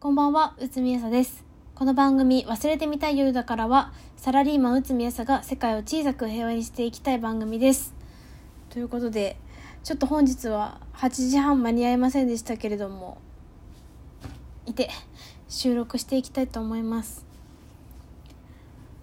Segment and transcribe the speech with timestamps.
[0.00, 1.44] こんばんは、うつみやさです。
[1.74, 7.92] この番組、忘れてみたい夜だからは、サラリーマンうつみやさが世界を小さく平和にしていきたい番組です。
[8.70, 9.36] ということで、
[9.84, 13.18] ちょっと本日は8時半間に合いませんでしたけれども、
[14.64, 14.88] いて、
[15.50, 17.26] 収録していきたいと思います。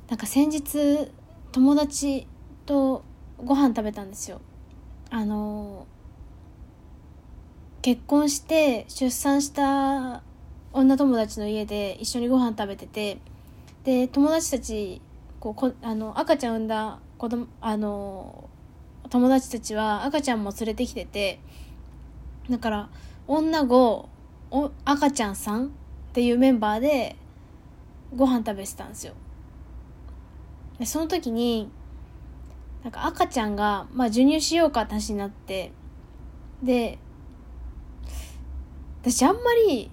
[0.09, 1.11] なんか先日、
[1.51, 2.25] 友達
[2.65, 3.03] と
[3.37, 4.41] ご飯食べたんですよ。
[5.11, 5.85] あの
[7.83, 10.23] 結婚して出産した
[10.77, 13.17] 女友達の家で一緒にご飯食べてて
[13.83, 15.01] で友達たち
[15.39, 18.47] こうこあの赤ちゃん産んだ子供あの
[19.09, 21.39] 友達たちは赤ちゃんも連れてきてて
[22.47, 22.89] だから
[23.27, 23.75] 女5
[24.51, 25.69] お赤ちゃん3っ
[26.13, 27.15] ていうメンバーで
[28.15, 29.13] ご飯食べてたんですよ。
[30.77, 31.71] でその時に
[32.83, 35.71] なんか赤ちゃんが、まあ、授乳しようかって話になって
[36.61, 36.99] で
[39.01, 39.89] 私あんまり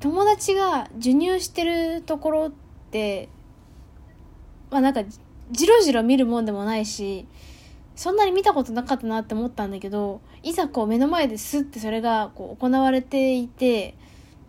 [0.00, 2.52] 友達が授乳してるところっ
[2.90, 3.28] て
[4.70, 5.02] まあなんか
[5.50, 7.26] じろじろ見るもんでもないし
[7.96, 13.96] そんなに見たことなかったなって思ったんだけどいざこう目の前ですってそれがこう行われていて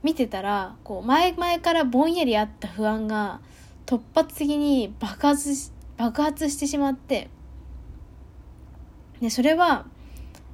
[0.03, 3.41] 見てたらこう前々からぼんやりあった不安が
[3.85, 7.29] 突発的に爆発し爆発してしまって
[9.19, 9.85] でそれは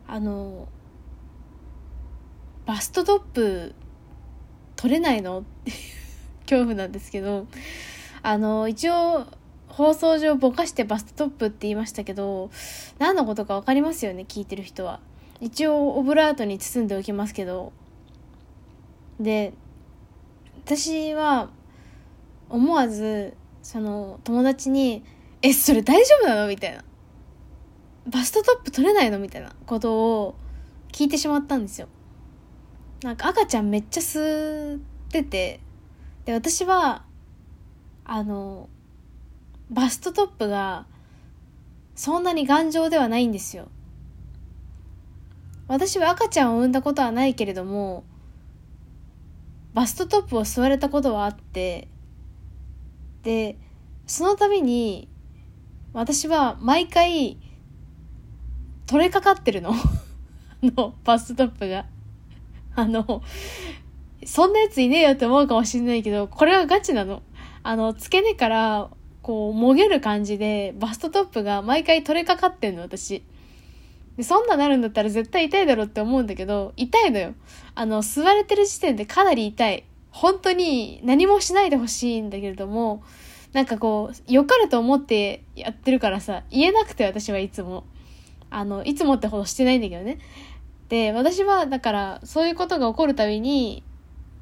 [0.08, 0.67] あの
[2.66, 3.75] バストトップ
[4.76, 5.40] 取れないの？
[5.40, 5.78] っていう
[6.44, 7.48] 恐怖なんですけど
[8.22, 9.26] あの一応
[9.68, 12.50] 放送上ぼかしてバストトップって言いましたけど
[13.00, 14.26] 何のことか分かりますよね？
[14.28, 15.00] 聞いてる人は。
[15.42, 17.73] 一応オブラートに包んでおきますけど。
[19.20, 19.53] で
[20.66, 21.50] 私は
[22.50, 25.03] 思わずその友達に
[25.42, 26.84] 「えそれ大丈夫なの?」みたいな
[28.08, 30.36] 「バストトップ取れないの?」みたいなことを
[30.92, 31.88] 聞いてしまったんですよ。
[33.03, 34.79] なんか赤ちゃんめっちゃ吸っ
[35.09, 35.59] てて
[36.25, 37.03] で私は
[38.03, 38.69] あの
[39.69, 40.85] バストトップが
[41.95, 43.67] そんなに頑丈ではないんですよ。
[45.67, 48.03] 私は赤ちゃんを産んだことはないけれども
[49.73, 51.88] バストトップを吸われたことはあって
[53.23, 53.57] で
[54.05, 55.07] その度に
[55.94, 57.39] 私は毎回
[58.85, 59.73] 取れかかってるの。
[60.61, 61.85] のバストトップが。
[62.75, 63.22] あの、
[64.25, 67.22] そんなやついねえよって思うかもしれないけど、これはガチなの。
[67.63, 68.90] あの、付け根から、
[69.22, 73.24] こう、もげる感じで、バストトップが毎回取れかかってんの、私。
[74.18, 77.34] で、そんななるんだったら絶対痛いだろって思うんだけど、痛いのよ。
[77.75, 79.84] あの、吸われてる時点でかなり痛い。
[80.12, 83.03] 本当に何もしないでほしいんだけれども、
[83.52, 87.85] なんかこう、良かれと思ってやってるからさ、言えなくて私はいつも。
[88.50, 90.19] あの、いつもってほどしてないんだけどね。
[90.90, 93.84] で私はだからそういうことが起こるたびに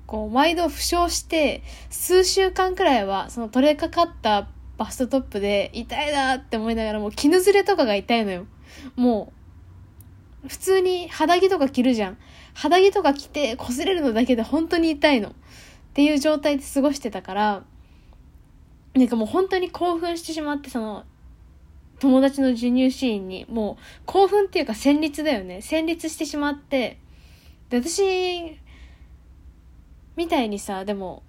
[0.06, 8.46] こう毎度負傷して数週間くらいはその取れかかったバストトップで痛いなって思いながらもう絹ずれとかが痛いのよ。
[8.96, 9.32] も
[10.46, 12.18] う普通に肌着とか着るじゃん。
[12.54, 15.30] 肌着とか着て擦れるのだけで本当に痛いの。
[15.30, 15.34] っ
[15.94, 17.64] ていう状態で過ごしてたから
[18.96, 21.06] なんかもう本当に興奮してしまってその
[22.04, 26.98] 友達の授乳シーンにもう興奮っていうか戦慄だよね戦慄してしまって
[27.70, 28.58] で私
[30.18, 31.24] みたいにさでも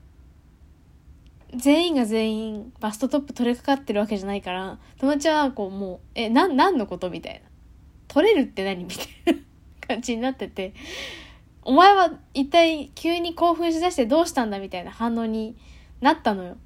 [1.54, 7.40] 全員が全員バストトップ取れかかってるわけじゃないから友達はこうもう「えな何のこと?」みたいな
[8.08, 9.40] 「取れるって何?」みたいな
[9.86, 10.74] 感じになってて
[11.62, 15.54] 「お前は一体急に興奮しだしてどうしたんだ?」みたいな反応に
[16.00, 16.56] なったのよ。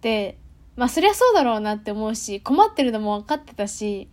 [0.00, 0.38] で
[0.78, 4.08] まあそりゃそうだろうなって思うし、困ってるのも分かってたし、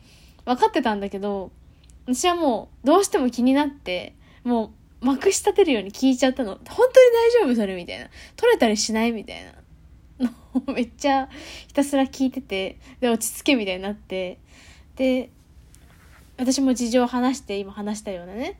[0.46, 1.52] 分かってたんだけど、
[2.08, 6.56] 私はもうどうしても気になって、もうまくし立てるように聞いちゃったの。
[6.56, 6.90] 本当に
[7.40, 8.08] 大丈夫それみたいな。
[8.36, 9.52] 取れたりしないみたいな。
[10.28, 10.34] の
[10.74, 11.30] めっちゃ
[11.68, 14.40] ひたすら聞いてて、で落ち着けみたいになって、
[14.96, 15.30] で、
[16.38, 18.60] 私も事情を話して今話したようなね。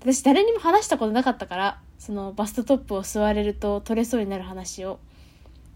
[0.00, 5.00] 私誰にも話したことなかったから、そのバストトップを吸われると取れそうになる話を。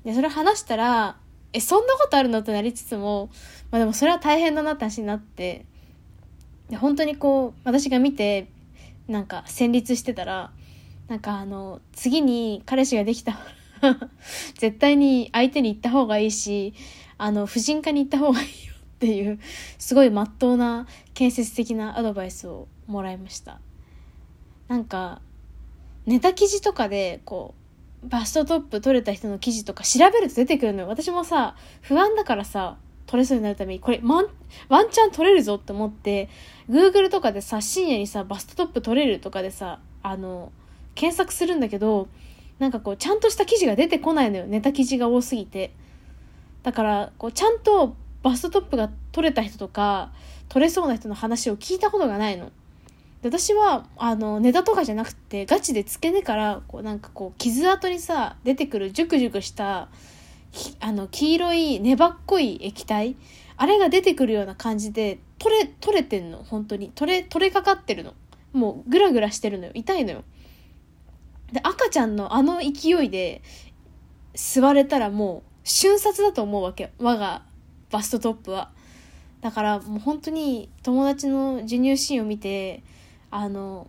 [0.04, 1.16] で、それ話したら、
[1.52, 2.40] え、そんなことあるの？
[2.40, 3.30] ってなりつつも、
[3.70, 5.66] まあでもそれは大変だなって話になって、
[6.70, 8.48] で、本当にこう、私が見て、
[9.08, 10.52] なんか戦慄してたら、
[11.08, 13.38] なんかあの、次に彼氏ができた
[14.58, 16.72] 絶対に相手に言った方がいいし、
[17.18, 19.38] あの、婦人科に行った方がいいよっていう、
[19.78, 23.60] すごい真っ当な建設的なアドバイスをもらいました。
[24.68, 25.20] なんか、
[26.06, 27.61] ネタ記事とかで、こう、
[28.02, 30.88] バストトップ取れた人の記事とか調べると出てくるのよ。
[30.88, 32.76] 私もさ、不安だからさ、
[33.06, 34.26] 取れそうになるために、これ、ワン、
[34.68, 36.28] ワンチャン取れるぞって思って、
[36.68, 40.52] Google とかでさ、深夜にさ、バストトップ取れるとかでさ、あの、
[40.94, 42.08] 検索するんだけど、
[42.58, 44.46] なんかこうちゃんとした記事が出てこないのよ。
[44.46, 45.72] ネタ記事が多すぎて。
[46.62, 50.12] だからこうちゃんとバストトップが取れた人とか
[50.48, 52.52] 取れそうな人の話を聞いたことがないの。
[53.22, 59.88] で私はあのネタとかじゃなくてガチで付け根からこうなんかこう傷跡にさ出てくるジュクジュクした
[60.80, 63.16] あの黄色い粘っこい液体
[63.56, 66.92] あれが出てくるような感じで取れ取れてんの本当に。
[66.94, 68.14] 取れ取れかかってるの。
[68.52, 69.72] もうグラグラしてるのよ。
[69.74, 70.24] 痛いのよ。
[71.52, 73.42] で赤ちゃんのあの勢いで
[74.34, 77.42] 座れたらもう瞬殺だと思うわけ我が
[77.90, 78.70] バストトップは。
[79.40, 82.82] だからもう本当に友達の授乳シーンを見て
[83.32, 83.88] あの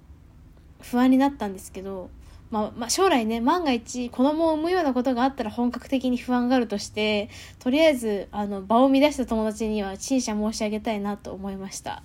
[0.81, 2.09] 不安になったんですけど
[2.53, 12.03] まあ、まあ、将来ね、万が一子供を産むようなことがあったら本格的に不安があるとして、とりあえず、あの、場を乱した友達には陳謝申し上げたいなと思いました。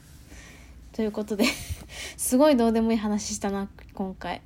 [0.92, 1.44] ということで
[2.16, 4.40] すごいどうでもいい話したな、今回。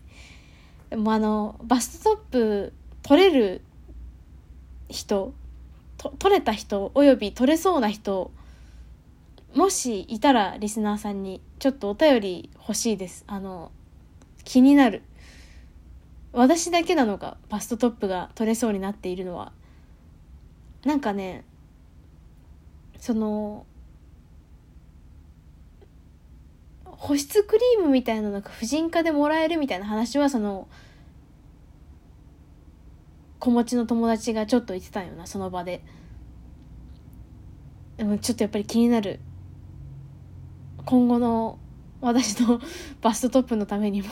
[0.90, 2.72] でもあの、バストトップ
[3.04, 3.60] 取れる
[4.88, 5.32] 人、
[5.98, 8.32] と取れた人、および取れそうな人、
[9.54, 13.24] もしいたらリスナーさんにちょっとお便り欲しいです。
[13.26, 13.70] あの、
[14.44, 15.02] 気になる。
[16.32, 19.52] 私だけなのかバストトップが取れそうになっているのは
[20.84, 21.44] なんかね
[22.98, 23.66] その
[26.84, 30.68] 保湿クリームみたいなのが婦人科でもらえるみたいな話はその
[33.38, 35.82] 子持ちの友達がちょっと言ってたよなその場で
[37.96, 39.20] でもちょっとやっぱり気になる
[40.84, 41.58] 今後の
[42.00, 42.60] 私の
[43.00, 44.08] バストトップのためにも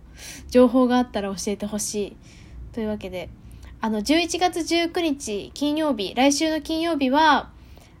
[0.48, 2.16] 情報があったら教えてほしい。
[2.72, 3.30] というわけで、
[3.80, 7.50] あの、11月19日金曜日、来週の金曜日は、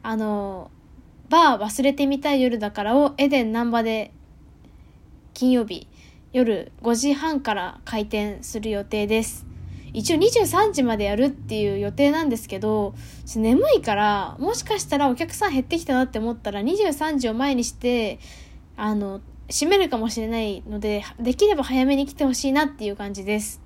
[0.02, 0.70] あの、
[1.30, 4.10] バー忘れてみたい夜だからをエデン難波で
[5.32, 5.86] 金曜日
[6.32, 9.49] 夜5時半から開店する予定です。
[9.92, 12.94] 一応23時までやるっていう予定なんですけど、
[13.36, 18.18] 眠いから、もしかしたらお客さん減ってきたなって思ったら23時を前にして、
[18.76, 19.20] あの、
[19.50, 23.60] 閉めるかもしれないので、できれば早めに来てほしいなっていう感じです。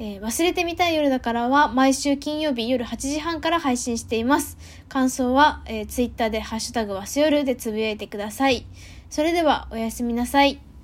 [0.00, 4.56] えー、忘れてみたい夜だからは毎週金曜日夜8時半から配信しています。
[4.88, 8.64] 感想は、えー、ツイッターでハッシュタグわす夜でつぶやいてください。
[9.10, 10.60] それではおやすみなさい。